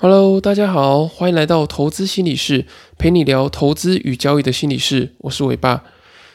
[0.00, 5.12] Hello，大家好，欢迎来到投资心理室，陪你聊投资与交易的心理室。
[5.22, 5.82] 我是伟爸，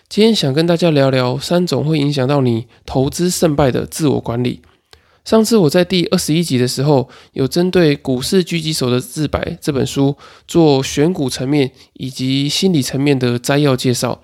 [0.10, 4.62] 今天想跟大家聊聊三种会影响到你投资胜败的自我管理。
[5.24, 14.22] 上次我在第二十一集的时候，有针对《股市狙击手的自白》这本书做选股层面以及心理层面的摘要介绍。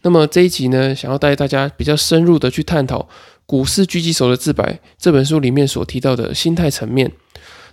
[0.00, 3.00] 那么这一集呢，想要带大家比较深入的去探讨
[3.44, 4.64] 《股市狙击手的自白》
[4.98, 7.12] 这本书里面所提到的心态层面。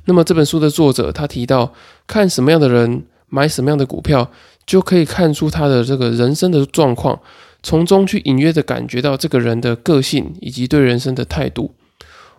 [0.08, 1.74] 那么这本书的作者他提到，
[2.07, 4.32] 看什么样的人买什么样的股票，
[4.66, 7.20] 就可以看出他的这个人生的状况，
[7.61, 11.74] 从中去隐约的感觉到这个人的个性以及对人生的态度。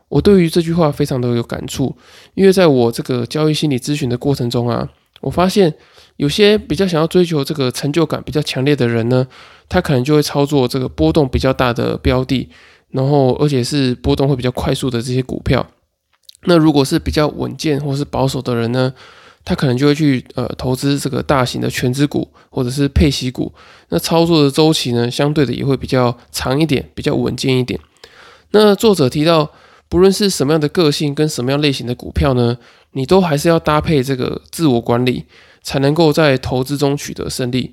[0.08, 1.94] 我对于这句话非常的有感触，
[2.32, 4.88] 因为在我这个交易心理咨询的过程中啊，
[5.20, 5.74] 我发现
[6.16, 9.26] 有些比较想要追求这个成就感比较强烈的人呢，
[9.68, 12.48] 他可能就会操作这个波动比较大的标的，
[12.92, 15.66] 然后而且是波动会比较快速的这些股票。
[16.44, 18.92] 那如果是比较稳健或是保守的人呢，
[19.44, 23.52] 他可能就会去呃投资这个大型的全资股或者是配息股，
[23.88, 27.78] 那操作的周期呢，相对的也会比较长一点，比较稳健一点。
[28.52, 29.50] 那作者提到。
[29.90, 32.58] 不论是什么样的个性跟什么样类型的股票呢，
[32.92, 35.24] 你都还是要搭配这个自我管理，
[35.62, 37.72] 才能够在投资中取得胜利。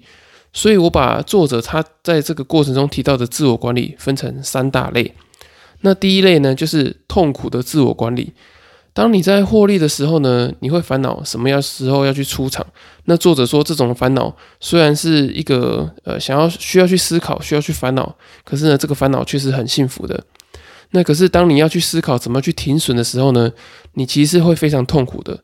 [0.54, 5.14] 所以我把作者他在这个过程中提到的自我管理分成三大类。
[5.82, 8.32] 那第一类呢，就是痛苦的自我管理。
[8.96, 12.66] 当你在获利的时候呢，你会烦恼什么样时候要去出场？
[13.04, 20.24] 那作者说，这种烦恼虽然是一个呃想要需要去思考、需要去烦恼，可是呢，这个烦恼却是很幸福的。
[20.92, 23.52] 那可是当你要去思考怎么去停损的时候呢，
[23.96, 25.44] 你其实是会非常痛苦的。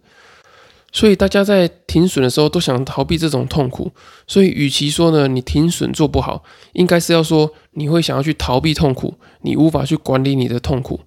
[0.93, 3.91] 所以大家在停损的时候都想逃避这种痛苦。
[4.27, 6.41] 所以与其说呢你停损做不好，
[6.71, 11.01] 应该是要说你会想要去逃避痛苦，你无法去管理你的痛苦。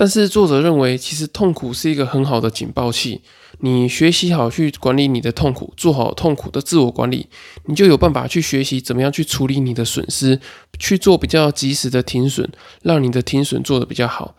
[0.00, 3.20] 但是作者认为，其实痛苦是一个很好的警报器。
[3.58, 7.26] 你学习好去管理你的痛苦，做好痛苦的自我管理，
[7.66, 10.40] 你就有办法去学习怎么样去处理你的损失，
[10.78, 12.50] 去做比较及时的停损，
[12.80, 14.34] 让你的停损做得比较好。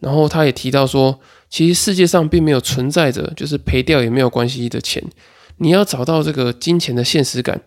[0.00, 5.00] 然后他也提到说，其实世界上并没有存在着就是赔掉也没有关系的钱。
[5.58, 7.62] 你要找到这个金钱的现实感。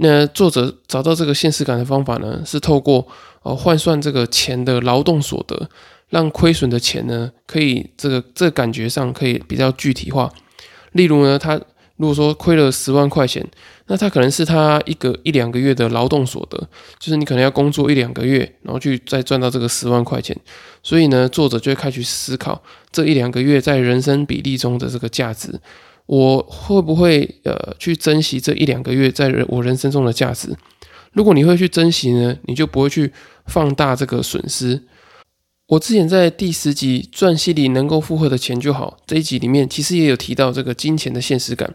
[0.00, 3.06] 那作者找到这个现实感的方法呢，是透过
[3.42, 5.68] 呃换算这个钱的劳动所得。
[6.12, 10.30] 让亏损的钱呢，可以这个这感觉上可以比较具体化。
[10.92, 11.58] 例如呢，他
[11.96, 13.42] 如果说亏了十万块钱，
[13.86, 16.58] 那他可能是他一个一两个月的劳动所得，
[16.98, 20.36] 就是你可能要工作一两个月，然后去再赚到这个十万块钱。
[20.82, 25.58] 所以呢，作者就会开始思考这一两个月在人生比例中的这个价值，
[26.04, 30.54] 我会不会呃去珍惜这一两个月在我人生中的价值？
[31.12, 33.10] 如果你会去珍惜呢，你就不会去
[33.46, 34.82] 放大这个损失。
[35.72, 41.74] 我之前在第十集赚息里能够负荷的钱就好这一集里面，其实也有提到这个金钱的现实感。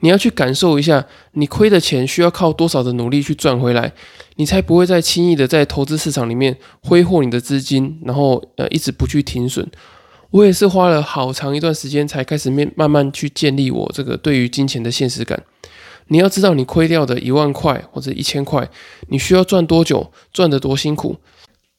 [0.00, 3.90] 你要去感受一下，你亏的钱需要靠多少的努力去赚回来，
[4.36, 9.66] 你才不会再轻易的在投资市场里面挥霍你的资金，然后呃一直不去停损。
[10.30, 15.42] 我也是花了好长一段时间才开始面慢慢去建立我这个对于金钱的现实感。
[16.08, 18.68] 你要知道，你亏掉的一万块或者一千块，
[19.08, 21.16] 你需要赚多久，赚得多辛苦。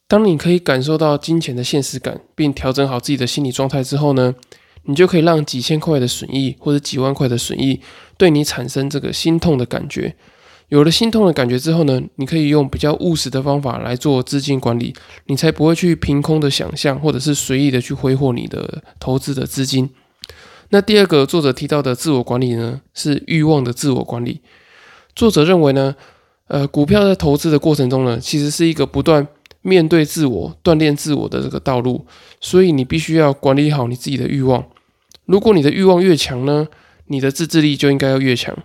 [0.07, 4.35] 当你可以感受到金钱的现实感，并调整好自己的心理状态之后呢，
[4.83, 7.79] 你就可以让几千块的损益或者几万块的损益
[8.17, 10.15] 对你产生这个心痛的感觉。
[10.69, 14.93] 有了心痛的感觉之后呢，你可以用比较务实的方法来做资金管理，
[15.27, 19.89] 你才不会去凭空的想象或者是随意的去挥霍你的投资的资金。
[20.69, 24.41] 那第二个作者提到的自我管理呢，是欲望的自我管理。
[25.15, 25.95] 作者认为呢，
[26.47, 29.27] 呃，股票在投资的过程中呢，其实是一个不断。
[29.63, 32.05] 面对自我锻炼自我的这个道路，
[32.39, 34.63] 所以你必须要管理好你自己的欲望。
[35.25, 36.67] 如果你的欲望越强呢，
[37.07, 38.55] 你的自制力就应该要越强。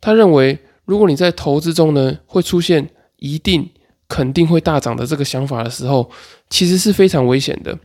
[0.00, 3.70] 他认为，如果你在投资中呢会出现一定
[4.08, 6.10] 肯定会大涨的这个想法的时候，
[6.50, 7.78] 其实是非常危险的，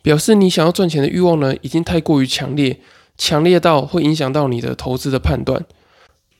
[0.00, 2.80] 表示你想要赚钱的欲望呢已经太过于强烈，
[3.18, 5.66] 强烈到会影响到你的投资的判断。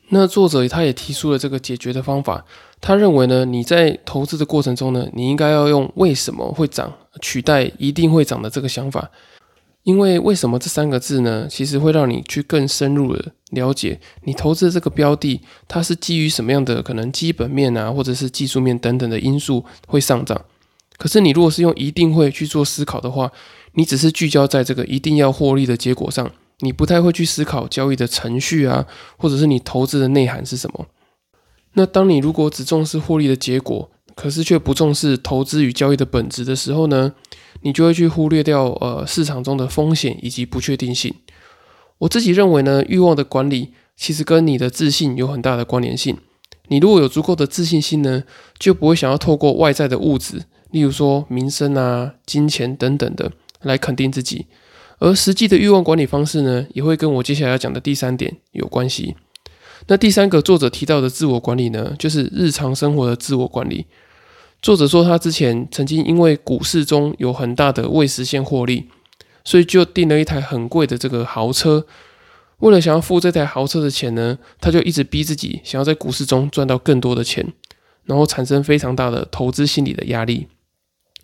[0.09, 2.45] 那作者他也提出了这个解决的方法。
[2.81, 9.09] 他认为呢，你在投资的过程中呢，你应该要用“为什么会涨”取代“一定会涨”的这个想法，
[9.83, 20.39] 因为“为什么”这三个字呢，其实会让你去更深入的了解你投资的这个标的，它是基于什么样的可能基本面啊，或者是技术面等等的因素会上涨。
[20.97, 23.31] 可是你如果是用“一定会”去做思考的话，
[23.73, 26.29] 你只是聚焦在这个一定要获利的结果上，
[26.59, 28.85] 你不太会去思考交易的程序啊，
[29.17, 30.85] 或者是你投资的内涵是什么。
[31.75, 37.13] 那当你如果只重视获利的结果，可是却不重视投资与交易的本质的时候呢，
[37.61, 41.13] 你就会去忽略掉呃市场中的风险以及不确定性。
[41.99, 46.17] 我自己认为呢，欲望的管理其实跟你的自信有很大的关联性。
[46.69, 48.23] 你如果有足够的自信心呢，
[48.57, 53.31] 就不会想要透过外在的物质，例如说名声啊、金钱等等的
[53.61, 54.47] 来肯定自己。
[54.99, 59.15] 而实际的欲望管理方式呢，也会跟我接下来要讲的第三点有关系。
[59.87, 63.85] 那第三个作者提到的自我管理呢，就是日常生活的自我管理。
[64.61, 68.89] 作者说，他之前曾经因为股市中有很大的未实现获利，
[69.43, 71.85] 所以就订了一台很贵的这个豪车。
[72.59, 77.53] 为了想要付这台豪车的钱呢，他就一直逼自己想要在股市中赚到更多的钱，
[78.05, 80.47] 然后产生非常大的投资心理的压力。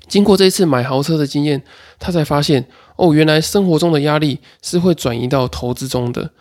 [0.08, 1.64] 经过这一次买豪车的经验，
[1.98, 2.68] 他才发现
[2.98, 6.32] 哦，原来生活中的压力是会转移到投资中的。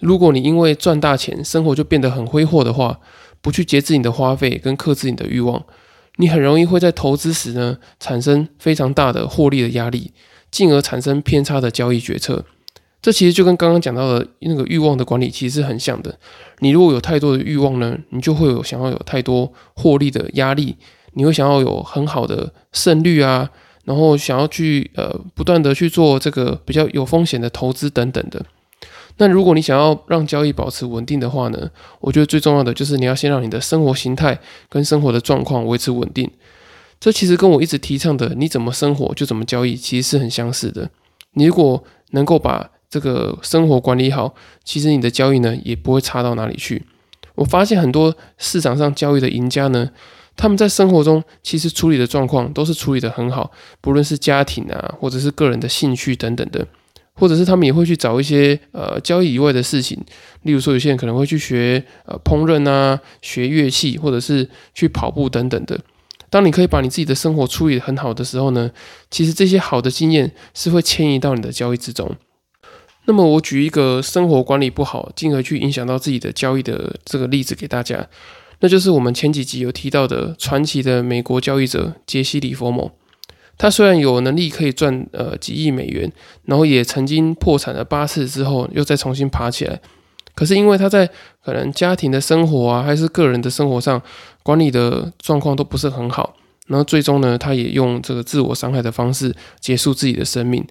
[0.00, 2.98] 如果你因为赚大钱，生活就变得很挥霍的话，
[3.40, 5.64] 不去节制你的花费跟克制你的欲望。
[6.16, 10.12] 你很容易会在投资时呢产生非常大的获利的压力，
[10.50, 12.44] 进而产生偏差的交易决策。
[13.02, 16.18] 这其实就跟刚刚讲到的那个欲望的管理其实是很像的。
[16.60, 20.76] 你如果有太多的欲望呢，你就会有想要有太多获利的压力，
[21.12, 23.50] 你会想要有很好的胜率啊，
[23.84, 28.46] 然后想要去呃不断的去做这个比较有风险的投资等等的。
[29.16, 31.70] 那如果你想要让交易保持稳定的话呢，
[32.00, 34.38] 我觉得最重要的就是你要先让你的生活形态
[34.68, 36.30] 跟生活的状况维持稳定。
[36.98, 40.90] 这其实跟我一直提倡的“你怎么生活就怎么交易”其实是很相似的。
[41.34, 44.34] 你如果能够把这个生活管理好，
[44.64, 46.84] 其实你的交易呢也不会差到哪里去。
[47.34, 49.90] 我发现很多市场上交易的赢家呢，
[50.36, 53.50] 他们在生活中其实处理的状况都是处理的很好，
[53.80, 56.66] 不论是家庭啊，或者是个人的兴趣等等的。
[57.14, 59.98] 或者是他们也会去找一些呃交易以外的事情，
[60.42, 65.80] 例如说有些人可能会去学呃烹饪啊、学乐器，或者是去跑步等等的。
[66.28, 68.70] 当你可以把你自己的生活处理很好的时候呢，
[69.10, 72.16] 其实这些好的经验是会迁移到你的交易之中。
[73.04, 78.08] 那么我举一个生活管理不好，进而去影响到自己的交易的这个例子给大家，
[78.58, 82.90] 那就是我们前几集有提到的传奇的美国交易者杰西·里佛蒙。
[83.56, 86.10] 他虽然有能力可以赚呃几亿美元，
[86.44, 89.80] 然后也曾经破产了八次之后又再重新爬起来，
[90.34, 91.08] 可是因为他在
[91.44, 94.00] 可能家庭的生活啊，还是个人的生活上
[94.42, 96.34] 管理的状况都不是很好，
[96.66, 100.66] 然后最终呢，他也用这个自我伤害的方式结束自己的生命。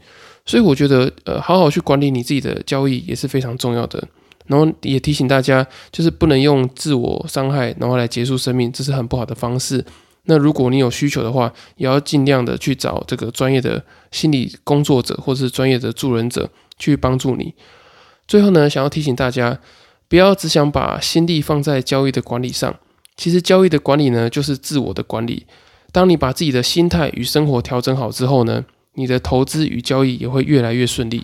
[0.45, 4.03] 所以我觉得呃，好好去管理你自己的交易也是非常重要的。
[4.47, 9.86] 然后也提醒大家，就是不能用自我伤害然后来结束生命，这是很不好的方式。
[10.25, 17.53] 那如果你有需求的话，也要尽量的去找这个专业的心理工作者或是专业的助人者去帮助你。
[18.25, 19.59] 最后呢，想要提醒大家，
[20.07, 22.73] 不要只想把心力放在交易的管理上。
[23.17, 25.45] 其实交易的管理呢，就是自我的管理。
[25.91, 31.23] 当你把自己的心态与生活调整好之后呢，你的投资与交易也会越来越顺利。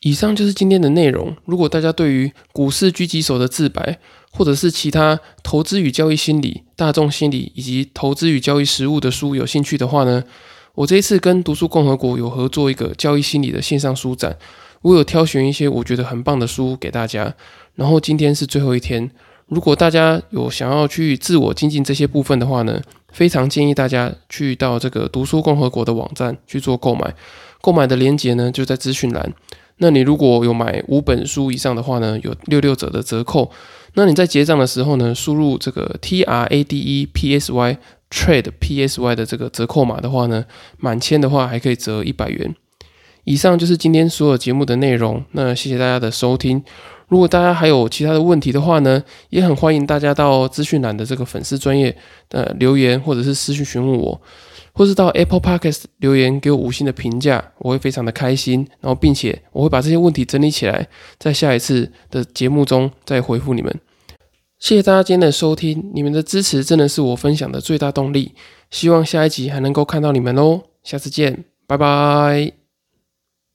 [0.00, 1.36] 以上就是今天的内容。
[1.44, 3.98] 如果大家对于股市狙击手的自白，
[4.32, 10.24] 或者是其他投资与交易心理、大众心理以及投资与交易实务的书有兴趣的话呢，
[10.74, 14.38] 我这一次跟读书共和国有合作一个交易心理的线上书展，
[14.82, 17.34] 我有挑选一些我觉得很棒的书给大家。
[17.74, 19.10] 然后今天是最后一天，
[19.48, 22.80] 如果大家有想要去自我精进这些部分的话呢，
[23.12, 27.14] 非常建议大家去到这个读书共和国的网站去做购买，
[27.60, 29.34] 购买的链接呢就在资讯栏。
[29.82, 33.50] 那你如果有买五本书以上的话呢，有六六折的折扣。
[33.94, 37.78] 那你在结账的时候呢，输入这个 T R A D E P S Y
[38.10, 40.44] Trade P S Y 的这个折扣码的话呢，
[40.78, 42.54] 满千的话还可以折一百元。
[43.24, 45.24] 以上就是今天所有节目的内容。
[45.32, 46.62] 那谢谢大家的收听。
[47.08, 51.96] 如果大家还有其他的问题的话呢，也很欢迎大家到资讯栏的这个粉丝专业
[52.30, 54.20] 呃留言，或者是私信询问我。
[54.72, 58.66] 或是到 Apple Podcast 留言给我五星的评价，我会非常的开心。
[58.80, 63.74] 然后，并且我会把这些问题整理起来，在下一次的节目中再回复你们。
[64.58, 68.32] 谢谢大家今天的收听，你们的支持真的是我分享的最大动力。
[68.70, 72.59] 希望下一集还能够看到你们哦，下次见，拜拜。